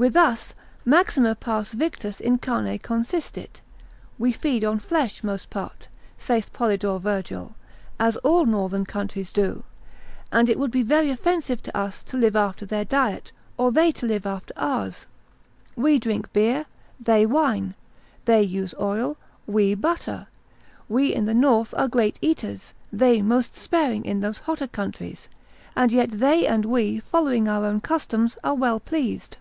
[0.00, 0.54] With us,
[0.86, 3.60] Maxima pars victus in carne consistit,
[4.18, 7.54] we feed on flesh most part, saith Polydore Virgil,
[7.98, 9.62] as all northern countries do;
[10.32, 13.92] and it would be very offensive to us to live after their diet, or they
[13.92, 15.06] to live after ours.
[15.76, 16.64] We drink beer,
[16.98, 17.74] they wine;
[18.24, 20.28] they use oil, we butter;
[20.88, 25.28] we in the north are great eaters; they most sparing in those hotter countries;
[25.76, 29.36] and yet they and we following our own customs are well pleased.